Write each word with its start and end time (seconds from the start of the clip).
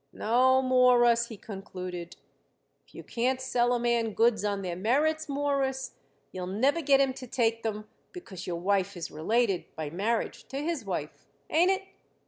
"No, 0.11 0.63
Mawruss," 0.63 1.27
he 1.27 1.37
concluded, 1.37 2.15
"if 2.87 2.95
you 2.95 3.03
can't 3.03 3.39
sell 3.39 3.71
a 3.71 3.77
man 3.79 4.13
goods 4.13 4.43
on 4.43 4.63
their 4.63 4.75
merits, 4.75 5.29
Mawruss, 5.29 5.91
you'll 6.31 6.47
never 6.47 6.81
get 6.81 6.99
him 6.99 7.13
to 7.13 7.27
take 7.27 7.61
them 7.61 7.87
because 8.11 8.47
your 8.47 8.59
wife 8.59 8.97
is 8.97 9.11
related 9.11 9.65
by 9.75 9.91
marriage 9.91 10.45
to 10.47 10.57
his 10.59 10.83
wife. 10.83 11.27
Ain't 11.51 11.69
it? 11.69 11.83